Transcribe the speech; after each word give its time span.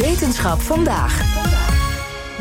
Wetenschap 0.00 0.60
vandaag. 0.60 1.22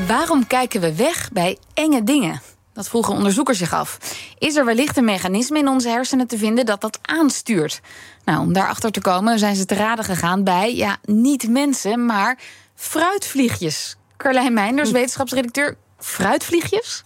Waarom 0.07 0.47
kijken 0.47 0.81
we 0.81 0.95
weg 0.95 1.29
bij 1.31 1.57
enge 1.73 2.03
dingen? 2.03 2.41
Dat 2.73 2.89
vroegen 2.89 3.13
onderzoekers 3.13 3.57
zich 3.57 3.73
af. 3.73 3.97
Is 4.37 4.55
er 4.55 4.65
wellicht 4.65 4.97
een 4.97 5.05
mechanisme 5.05 5.59
in 5.59 5.67
onze 5.67 5.89
hersenen 5.89 6.27
te 6.27 6.37
vinden 6.37 6.65
dat 6.65 6.81
dat 6.81 6.99
aanstuurt? 7.01 7.81
Nou, 8.25 8.39
om 8.39 8.53
daarachter 8.53 8.91
te 8.91 9.01
komen 9.01 9.39
zijn 9.39 9.55
ze 9.55 9.65
te 9.65 9.75
raden 9.75 10.05
gegaan 10.05 10.43
bij, 10.43 10.75
ja, 10.75 10.97
niet 11.03 11.49
mensen, 11.49 12.05
maar 12.05 12.37
fruitvliegjes. 12.75 13.95
Carlijn 14.17 14.53
Meinders, 14.53 14.91
wetenschapsredacteur. 14.91 15.77
Fruitvliegjes? 15.97 17.03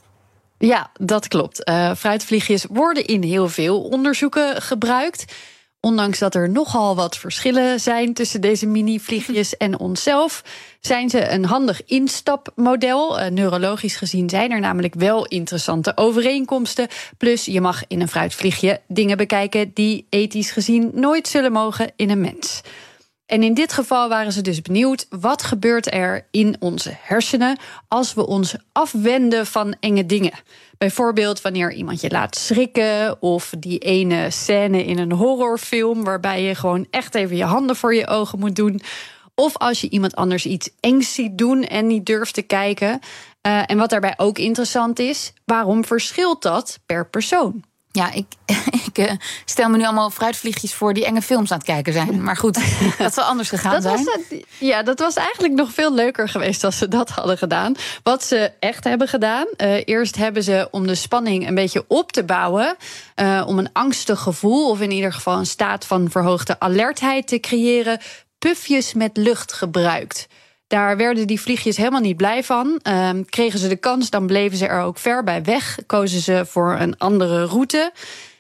Ja, 0.58 0.92
dat 1.00 1.28
klopt. 1.28 1.70
Uh, 1.70 1.96
fruitvliegjes 1.96 2.66
worden 2.70 3.06
in 3.06 3.24
heel 3.24 3.50
veel 3.50 3.82
onderzoeken 3.82 4.62
gebruikt. 4.62 5.26
Ondanks 5.86 6.20
dat 6.20 6.36
er 6.36 6.50
nogal 6.50 6.96
wat 6.96 7.18
verschillen 7.18 7.80
zijn 7.80 8.14
tussen 8.14 8.42
deze 8.42 8.66
mini-vliegjes 8.66 9.58
en 9.68 9.80
onszelf, 9.80 10.44
zijn 10.80 11.10
ze 11.10 11.30
een 11.30 11.46
handig 11.46 11.86
instapmodel. 11.86 13.20
Uh, 13.20 13.28
neurologisch 13.28 13.96
gezien 13.96 14.30
zijn 14.30 14.52
er 14.52 14.60
namelijk 14.60 14.94
wel 14.94 15.26
interessante 15.26 15.98
overeenkomsten. 15.98 16.88
Plus, 17.18 17.46
je 17.46 17.62
mag 17.62 17.84
in 17.88 18.02
een 18.02 18.08
fruitvliegje 18.08 18.82
dingen 18.88 19.18
bekijken 19.18 19.72
die 19.74 20.08
ethisch 20.10 20.52
gezien 20.52 20.92
nooit 20.94 21.28
zullen 21.28 21.52
mogen 21.52 21.92
in 21.96 22.10
een 22.10 22.22
mens. 22.22 22.62
En 23.26 23.44
in 23.44 23.54
dit 23.54 23.74
geval 23.74 24.10
waren 24.10 24.32
ze 24.32 24.42
dus 24.42 24.62
benieuwd 24.62 25.06
wat 25.10 25.44
gebeurt 25.44 25.94
er 25.94 26.28
in 26.32 26.56
onze 26.60 26.98
hersenen 27.02 27.58
als 27.88 28.14
we 28.14 28.28
ons 28.28 28.56
afwenden 28.72 29.46
van 29.46 29.76
enge 29.80 30.06
dingen. 30.06 30.34
Bijvoorbeeld 30.78 31.42
wanneer 31.42 31.74
iemand 31.74 32.02
je 32.02 32.10
laat 32.10 32.36
schrikken 32.36 33.22
of 33.22 33.54
die 33.60 33.80
ene 33.80 34.30
scène 34.30 34.86
in 34.86 34.98
een 34.98 35.12
horrorfilm 35.12 36.04
waarbij 36.04 36.44
je 36.44 36.56
gewoon 36.56 36.88
echt 36.90 37.16
even 37.16 37.36
je 37.36 37.44
handen 37.44 37.76
voor 37.76 37.96
je 37.96 38.08
ogen 38.08 38.40
moet 38.40 38.56
doen. 38.56 38.82
Of 39.36 39.58
als 39.58 39.82
je 39.82 39.90
iemand 39.90 40.16
anders 40.16 40.46
iets 40.46 40.70
engs 40.80 41.14
ziet 41.14 41.38
doen 41.38 41.64
en 41.64 41.88
niet 41.88 42.06
durft 42.06 42.34
te 42.34 42.42
kijken. 42.42 43.00
Uh, 43.48 43.64
en 43.66 43.78
wat 43.78 43.90
daarbij 43.90 44.14
ook 44.18 44.38
interessant 44.38 45.00
is, 45.00 45.34
waarom 45.46 45.86
verschilt 45.86 46.42
dat 46.42 46.80
per 46.86 47.10
persoon? 47.10 47.64
Ja, 47.96 48.12
ik, 48.12 48.26
ik 48.86 48.98
uh, 48.98 49.12
stel 49.46 49.70
me 49.70 49.78
nu 49.78 49.84
allemaal 49.84 50.10
fruitvliegjes 50.10 50.74
voor 50.74 50.94
die 50.94 51.06
enge 51.06 51.22
films 51.22 51.52
aan 51.52 51.58
het 51.58 51.68
kijken 51.68 51.94
zijn. 51.94 52.24
Maar 52.24 52.38
goed, 52.38 52.60
dat 52.98 53.14
zal 53.14 53.24
anders 53.24 53.50
gegaan 53.50 53.82
dat 53.82 53.84
zijn. 53.84 54.04
Was, 54.04 54.40
ja, 54.58 54.84
dat 54.84 55.00
was 55.00 55.16
eigenlijk 55.16 55.54
nog 55.54 55.72
veel 55.74 55.94
leuker 55.94 56.30
geweest 56.30 56.64
als 56.64 56.78
ze 56.78 56.88
dat 56.88 57.10
hadden 57.10 57.38
gedaan. 57.38 57.76
Wat 58.04 58.24
ze 58.24 58.52
echt 58.60 58.84
hebben 58.84 59.08
gedaan. 59.08 59.48
Uh, 59.58 59.82
eerst 59.86 60.16
hebben 60.16 60.44
ze 60.44 60.68
om 60.72 60.88
de 60.88 60.96
spanning 60.96 61.48
een 61.48 61.56
beetje 61.56 61.86
op 61.88 62.12
te 62.12 62.24
bouwen. 62.24 62.76
Uh, 63.16 63.44
om 63.46 63.60
een 63.60 63.70
angstig 63.74 64.20
gevoel, 64.20 64.70
of 64.70 64.82
in 64.82 64.92
ieder 64.92 65.14
geval 65.14 65.38
een 65.38 65.46
staat 65.46 65.86
van 65.86 66.12
verhoogde 66.12 66.60
alertheid 66.60 67.28
te 67.28 67.40
creëren. 67.40 68.00
Pufjes 68.40 68.94
met 68.94 69.18
lucht 69.18 69.54
gebruikt. 69.54 70.28
Daar 70.74 70.98
werden 70.98 71.28
die 71.28 71.42
vliegjes 71.42 71.78
helemaal 71.78 72.02
niet 72.02 72.18
blij 72.18 72.44
van. 72.44 72.80
Uh, 72.88 73.10
kregen 73.30 73.60
ze 73.60 73.68
de 73.68 73.76
kans, 73.76 74.10
dan 74.10 74.28
bleven 74.28 74.58
ze 74.58 74.68
er 74.68 74.82
ook 74.82 74.98
ver 74.98 75.24
bij 75.24 75.44
weg. 75.44 75.80
Kozen 75.86 76.20
ze 76.20 76.46
voor 76.48 76.76
een 76.80 76.98
andere 76.98 77.46
route. 77.46 77.92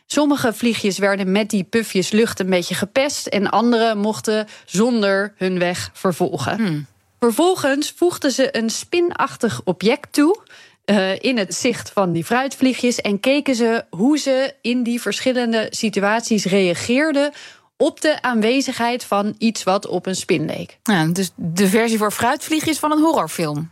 Sommige 0.05 0.53
vliegjes 0.53 0.97
werden 0.97 1.31
met 1.31 1.49
die 1.49 1.63
pufjes 1.63 2.11
lucht 2.11 2.39
een 2.39 2.49
beetje 2.49 2.75
gepest. 2.75 3.27
En 3.27 3.49
andere 3.49 3.95
mochten 3.95 4.47
zonder 4.65 5.33
hun 5.37 5.59
weg 5.59 5.89
vervolgen. 5.93 6.55
Hmm. 6.55 6.85
Vervolgens 7.19 7.93
voegden 7.95 8.31
ze 8.31 8.57
een 8.57 8.69
spinachtig 8.69 9.61
object 9.63 10.13
toe. 10.13 10.39
Uh, 10.85 11.19
in 11.19 11.37
het 11.37 11.55
zicht 11.55 11.89
van 11.89 12.11
die 12.11 12.25
fruitvliegjes. 12.25 13.01
En 13.01 13.19
keken 13.19 13.55
ze 13.55 13.83
hoe 13.89 14.17
ze 14.17 14.53
in 14.61 14.83
die 14.83 15.01
verschillende 15.01 15.67
situaties 15.69 16.45
reageerden 16.45 17.31
op 17.77 18.01
de 18.01 18.21
aanwezigheid 18.21 19.03
van 19.03 19.35
iets 19.37 19.63
wat 19.63 19.87
op 19.87 20.05
een 20.05 20.15
spin 20.15 20.45
leek. 20.45 20.77
Ja, 20.83 21.05
dus 21.05 21.31
de 21.35 21.67
versie 21.67 21.97
voor 21.97 22.11
fruitvliegjes 22.11 22.79
van 22.79 22.91
een 22.91 23.01
horrorfilm. 23.01 23.71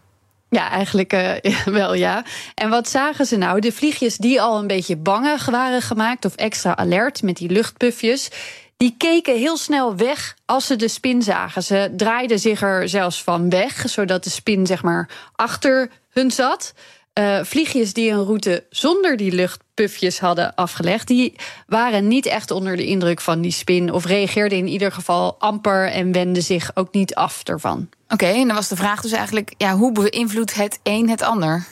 Ja, 0.49 0.69
eigenlijk 0.69 1.13
uh, 1.13 1.66
wel 1.66 1.94
ja. 1.94 2.23
En 2.55 2.69
wat 2.69 2.89
zagen 2.89 3.25
ze 3.25 3.38
nou? 3.38 3.59
De 3.59 3.72
vliegjes 3.72 4.17
die 4.17 4.41
al 4.41 4.59
een 4.59 4.67
beetje 4.67 4.97
bangig 4.97 5.45
waren 5.45 5.81
gemaakt 5.81 6.25
of 6.25 6.35
extra 6.35 6.75
alert 6.75 7.22
met 7.22 7.38
die 7.38 7.50
luchtpufjes. 7.50 8.29
Die 8.78 8.95
keken 8.97 9.38
heel 9.38 9.57
snel 9.57 9.95
weg 9.95 10.35
als 10.45 10.66
ze 10.66 10.75
de 10.75 10.88
spin 10.88 11.22
zagen. 11.22 11.63
Ze 11.63 11.94
draaiden 11.97 12.40
zich 12.40 12.61
er 12.61 12.90
zelfs 12.90 13.23
van 13.23 13.50
weg, 13.50 13.84
zodat 13.90 14.23
de 14.23 14.29
spin 14.29 14.66
zeg 14.66 14.84
maar 14.84 15.09
achter 15.35 15.91
hun 16.09 16.31
zat. 16.31 16.73
Uh, 17.19 17.39
vliegjes 17.44 17.94
die 17.94 18.11
een 18.11 18.23
route 18.23 18.63
zonder 18.69 19.17
die 19.17 19.31
luchtpufjes 19.31 20.19
hadden 20.19 20.55
afgelegd, 20.55 21.07
die 21.07 21.35
waren 21.67 22.07
niet 22.07 22.25
echt 22.25 22.51
onder 22.51 22.75
de 22.75 22.85
indruk 22.85 23.22
van 23.22 23.41
die 23.41 23.51
spin 23.51 23.91
of 23.91 24.05
reageerden 24.05 24.57
in 24.57 24.67
ieder 24.67 24.91
geval 24.91 25.35
amper 25.39 25.88
en 25.88 26.11
wenden 26.11 26.44
zich 26.44 26.72
ook 26.73 26.94
niet 26.94 27.16
af 27.16 27.44
ervan. 27.44 27.89
Oké, 28.07 28.25
en 28.25 28.47
dan 28.47 28.55
was 28.55 28.67
de 28.67 28.75
vraag 28.75 29.01
dus 29.01 29.11
eigenlijk, 29.11 29.53
ja, 29.57 29.75
hoe 29.75 29.91
beïnvloedt 29.91 30.53
het 30.53 30.79
een 30.83 31.09
het 31.09 31.22
ander? 31.22 31.66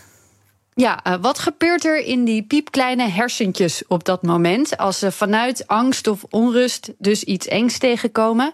Ja, 0.73 1.00
uh, 1.07 1.13
wat 1.22 1.39
gebeurt 1.39 1.85
er 1.85 2.06
in 2.06 2.23
die 2.23 2.44
piepkleine 2.44 3.07
hersentjes 3.09 3.83
op 3.88 4.06
dat 4.06 4.23
moment 4.23 4.77
als 4.77 5.00
ze 5.00 5.11
vanuit 5.11 5.67
angst 5.67 6.07
of 6.07 6.23
onrust 6.29 6.91
dus 6.97 7.23
iets 7.23 7.47
engs 7.47 7.77
tegenkomen? 7.77 8.53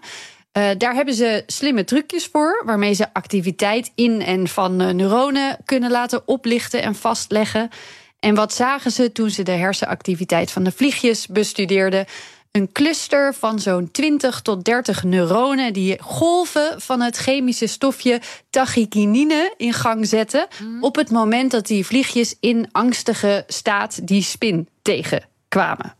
Uh, 0.56 0.70
daar 0.78 0.94
hebben 0.94 1.14
ze 1.14 1.42
slimme 1.46 1.84
trucjes 1.84 2.26
voor, 2.32 2.62
waarmee 2.64 2.92
ze 2.92 3.14
activiteit 3.14 3.92
in 3.94 4.22
en 4.22 4.48
van 4.48 4.82
uh, 4.82 4.88
neuronen 4.88 5.58
kunnen 5.64 5.90
laten 5.90 6.22
oplichten 6.28 6.82
en 6.82 6.94
vastleggen. 6.94 7.68
En 8.20 8.34
wat 8.34 8.54
zagen 8.54 8.90
ze 8.90 9.12
toen 9.12 9.30
ze 9.30 9.42
de 9.42 9.50
hersenactiviteit 9.50 10.50
van 10.50 10.64
de 10.64 10.72
vliegjes 10.72 11.26
bestudeerden? 11.26 12.06
Een 12.50 12.72
cluster 12.72 13.34
van 13.34 13.58
zo'n 13.58 13.90
20 13.90 14.40
tot 14.40 14.64
30 14.64 15.02
neuronen 15.02 15.72
die 15.72 16.02
golven 16.02 16.80
van 16.80 17.00
het 17.00 17.16
chemische 17.16 17.66
stofje 17.66 18.20
tachykinine 18.50 19.54
in 19.56 19.72
gang 19.72 20.06
zetten. 20.06 20.46
Mm. 20.62 20.82
op 20.82 20.96
het 20.96 21.10
moment 21.10 21.50
dat 21.50 21.66
die 21.66 21.86
vliegjes 21.86 22.36
in 22.40 22.68
angstige 22.72 23.44
staat 23.46 24.06
die 24.06 24.22
spin 24.22 24.68
tegenkwamen. 24.82 25.94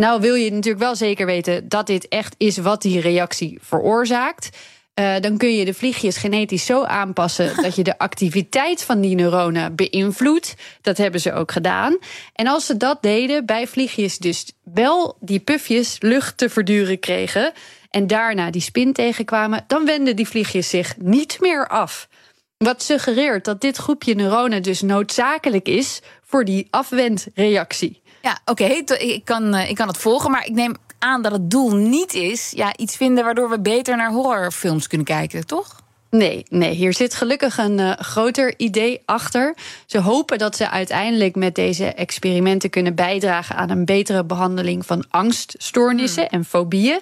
Nou 0.00 0.20
wil 0.20 0.34
je 0.34 0.52
natuurlijk 0.52 0.82
wel 0.82 0.96
zeker 0.96 1.26
weten 1.26 1.68
dat 1.68 1.86
dit 1.86 2.08
echt 2.08 2.34
is 2.38 2.56
wat 2.56 2.82
die 2.82 3.00
reactie 3.00 3.58
veroorzaakt. 3.62 4.48
Uh, 4.94 5.18
dan 5.20 5.36
kun 5.36 5.54
je 5.54 5.64
de 5.64 5.74
vliegjes 5.74 6.16
genetisch 6.16 6.66
zo 6.66 6.82
aanpassen 6.82 7.52
dat 7.62 7.74
je 7.74 7.82
de 7.82 7.98
activiteit 7.98 8.84
van 8.84 9.00
die 9.00 9.14
neuronen 9.14 9.74
beïnvloedt. 9.74 10.54
Dat 10.80 10.96
hebben 10.96 11.20
ze 11.20 11.32
ook 11.32 11.52
gedaan. 11.52 11.98
En 12.32 12.46
als 12.46 12.66
ze 12.66 12.76
dat 12.76 13.02
deden 13.02 13.46
bij 13.46 13.66
vliegjes, 13.66 14.18
dus 14.18 14.52
wel 14.64 15.16
die 15.20 15.40
pufjes 15.40 15.96
lucht 15.98 16.36
te 16.36 16.48
verduren 16.48 16.98
kregen 16.98 17.52
en 17.90 18.06
daarna 18.06 18.50
die 18.50 18.62
spin 18.62 18.92
tegenkwamen, 18.92 19.64
dan 19.66 19.84
wenden 19.84 20.16
die 20.16 20.28
vliegjes 20.28 20.68
zich 20.68 20.94
niet 20.98 21.36
meer 21.40 21.68
af. 21.68 22.08
Wat 22.56 22.82
suggereert 22.82 23.44
dat 23.44 23.60
dit 23.60 23.76
groepje 23.76 24.14
neuronen 24.14 24.62
dus 24.62 24.80
noodzakelijk 24.80 25.68
is 25.68 26.00
voor 26.22 26.44
die 26.44 26.66
afwendreactie. 26.70 28.02
Ja, 28.22 28.38
oké, 28.44 28.64
ik, 28.64 29.24
kan, 29.24 29.54
eh, 29.54 29.70
ik 29.70 29.76
kan 29.76 29.88
het 29.88 29.98
volgen, 29.98 30.30
maar 30.30 30.46
ik 30.46 30.52
neem 30.52 30.76
aan 30.98 31.22
dat 31.22 31.32
het 31.32 31.50
doel 31.50 31.74
niet 31.74 32.14
is 32.14 32.52
ja, 32.54 32.76
iets 32.76 32.96
vinden 32.96 33.24
waardoor 33.24 33.50
we 33.50 33.60
beter 33.60 33.96
naar 33.96 34.10
horrorfilms 34.10 34.86
kunnen 34.86 35.06
kijken, 35.06 35.46
toch? 35.46 35.80
Nee, 36.10 36.44
nee, 36.48 36.74
hier 36.74 36.94
zit 36.94 37.14
gelukkig 37.14 37.58
een 37.58 37.78
uh, 37.78 37.92
groter 37.92 38.54
idee 38.56 39.02
achter. 39.04 39.54
Ze 39.86 40.00
hopen 40.00 40.38
dat 40.38 40.56
ze 40.56 40.70
uiteindelijk 40.70 41.36
met 41.36 41.54
deze 41.54 41.86
experimenten 41.86 42.70
kunnen 42.70 42.94
bijdragen 42.94 43.56
aan 43.56 43.70
een 43.70 43.84
betere 43.84 44.24
behandeling 44.24 44.86
van 44.86 45.04
angststoornissen 45.10 46.26
hmm. 46.28 46.38
en 46.38 46.44
fobieën. 46.44 47.00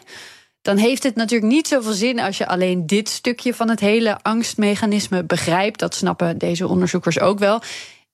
Dan 0.62 0.76
heeft 0.76 1.02
het 1.02 1.14
natuurlijk 1.14 1.52
niet 1.52 1.68
zoveel 1.68 1.92
zin 1.92 2.20
als 2.20 2.38
je 2.38 2.46
alleen 2.46 2.86
dit 2.86 3.08
stukje 3.08 3.54
van 3.54 3.68
het 3.68 3.80
hele 3.80 4.18
angstmechanisme 4.22 5.24
begrijpt. 5.24 5.78
Dat 5.78 5.94
snappen 5.94 6.38
deze 6.38 6.68
onderzoekers 6.68 7.20
ook 7.20 7.38
wel. 7.38 7.62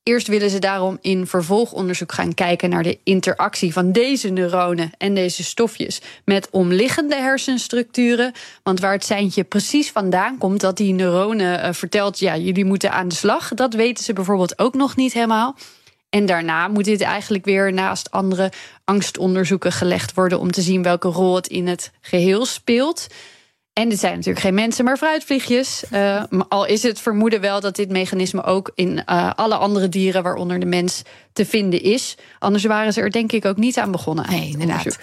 Eerst 0.04 0.26
willen 0.26 0.50
ze 0.50 0.58
daarom 0.58 0.98
in 1.00 1.26
vervolgonderzoek 1.26 2.12
gaan 2.12 2.34
kijken 2.34 2.70
naar 2.70 2.82
de 2.82 2.98
interactie 3.04 3.72
van 3.72 3.92
deze 3.92 4.28
neuronen 4.28 4.90
en 4.98 5.14
deze 5.14 5.44
stofjes 5.44 6.00
met 6.24 6.48
omliggende 6.50 7.14
hersenstructuren. 7.14 8.32
Want 8.62 8.80
waar 8.80 8.92
het 8.92 9.04
seintje 9.04 9.44
precies 9.44 9.90
vandaan 9.90 10.38
komt 10.38 10.60
dat 10.60 10.76
die 10.76 10.92
neuronen 10.92 11.64
uh, 11.64 11.72
vertelt, 11.72 12.18
ja, 12.18 12.36
jullie 12.36 12.64
moeten 12.64 12.92
aan 12.92 13.08
de 13.08 13.14
slag, 13.14 13.48
dat 13.48 13.74
weten 13.74 14.04
ze 14.04 14.12
bijvoorbeeld 14.12 14.58
ook 14.58 14.74
nog 14.74 14.96
niet 14.96 15.12
helemaal. 15.12 15.56
En 16.10 16.26
daarna 16.26 16.68
moet 16.68 16.84
dit 16.84 17.00
eigenlijk 17.00 17.44
weer 17.44 17.72
naast 17.72 18.10
andere 18.10 18.52
angstonderzoeken 18.84 19.72
gelegd 19.72 20.14
worden 20.14 20.40
om 20.40 20.50
te 20.50 20.62
zien 20.62 20.82
welke 20.82 21.08
rol 21.08 21.34
het 21.34 21.46
in 21.46 21.66
het 21.66 21.92
geheel 22.00 22.46
speelt. 22.46 23.06
En 23.74 23.88
dit 23.88 23.98
zijn 23.98 24.12
natuurlijk 24.12 24.44
geen 24.44 24.54
mensen, 24.54 24.84
maar 24.84 24.96
fruitvliegjes. 24.96 25.84
Uh, 25.92 26.22
al 26.48 26.66
is 26.66 26.82
het 26.82 27.00
vermoeden 27.00 27.40
wel 27.40 27.60
dat 27.60 27.76
dit 27.76 27.90
mechanisme 27.90 28.42
ook 28.42 28.70
in 28.74 29.02
uh, 29.10 29.30
alle 29.34 29.56
andere 29.56 29.88
dieren, 29.88 30.22
waaronder 30.22 30.60
de 30.60 30.66
mens, 30.66 31.02
te 31.32 31.46
vinden 31.46 31.82
is. 31.82 32.16
Anders 32.38 32.64
waren 32.64 32.92
ze 32.92 33.00
er 33.00 33.10
denk 33.10 33.32
ik 33.32 33.44
ook 33.44 33.56
niet 33.56 33.78
aan 33.78 33.90
begonnen. 33.90 34.30
Nee, 34.30 34.48
inderdaad. 34.48 34.98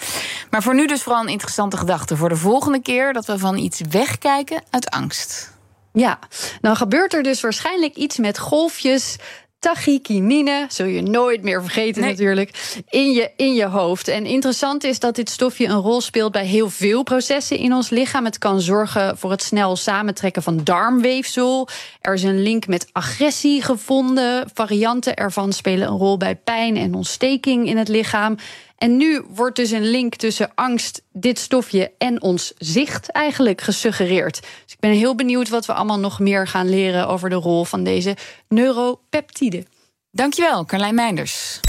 Maar 0.49 0.63
voor 0.63 0.75
nu 0.75 0.87
dus 0.87 1.03
vooral 1.03 1.21
een 1.21 1.29
interessante 1.29 1.77
gedachte. 1.77 2.17
Voor 2.17 2.29
de 2.29 2.35
volgende 2.35 2.81
keer 2.81 3.13
dat 3.13 3.25
we 3.25 3.37
van 3.37 3.57
iets 3.57 3.81
wegkijken 3.89 4.63
uit 4.69 4.89
angst. 4.89 5.51
Ja, 5.93 6.19
dan 6.61 6.75
gebeurt 6.75 7.13
er 7.13 7.23
dus 7.23 7.41
waarschijnlijk 7.41 7.95
iets 7.95 8.17
met 8.17 8.39
golfjes 8.39 9.15
tachykinine, 9.61 10.65
zul 10.69 10.85
je 10.85 11.01
nooit 11.01 11.43
meer 11.43 11.61
vergeten 11.61 12.01
natuurlijk, 12.01 12.81
in 12.89 13.11
je, 13.11 13.31
in 13.35 13.53
je 13.53 13.65
hoofd. 13.65 14.07
En 14.07 14.25
interessant 14.25 14.83
is 14.83 14.99
dat 14.99 15.15
dit 15.15 15.29
stofje 15.29 15.67
een 15.67 15.79
rol 15.79 16.01
speelt 16.01 16.31
bij 16.31 16.45
heel 16.45 16.69
veel 16.69 17.03
processen 17.03 17.57
in 17.57 17.73
ons 17.73 17.89
lichaam. 17.89 18.25
Het 18.25 18.37
kan 18.37 18.61
zorgen 18.61 19.17
voor 19.17 19.31
het 19.31 19.43
snel 19.43 19.75
samentrekken 19.75 20.43
van 20.43 20.63
darmweefsel. 20.63 21.67
Er 22.01 22.13
is 22.13 22.23
een 22.23 22.41
link 22.41 22.67
met 22.67 22.89
agressie 22.91 23.61
gevonden. 23.61 24.49
Varianten 24.53 25.15
ervan 25.15 25.53
spelen 25.53 25.87
een 25.87 25.97
rol 25.97 26.17
bij 26.17 26.35
pijn 26.35 26.77
en 26.77 26.93
ontsteking 26.93 27.67
in 27.67 27.77
het 27.77 27.87
lichaam. 27.87 28.37
En 28.81 28.97
nu 28.97 29.23
wordt 29.29 29.55
dus 29.55 29.71
een 29.71 29.89
link 29.89 30.15
tussen 30.15 30.51
angst, 30.55 31.01
dit 31.13 31.39
stofje 31.39 31.91
en 31.97 32.21
ons 32.21 32.53
zicht 32.57 33.11
eigenlijk 33.11 33.61
gesuggereerd. 33.61 34.41
Dus 34.41 34.73
ik 34.73 34.79
ben 34.79 34.91
heel 34.91 35.15
benieuwd 35.15 35.49
wat 35.49 35.65
we 35.65 35.73
allemaal 35.73 35.99
nog 35.99 36.19
meer 36.19 36.47
gaan 36.47 36.69
leren 36.69 37.07
over 37.07 37.29
de 37.29 37.35
rol 37.35 37.63
van 37.63 37.83
deze 37.83 38.15
neuropeptide. 38.47 39.65
Dankjewel, 40.11 40.65
Carlijn 40.65 40.95
Meinders. 40.95 41.59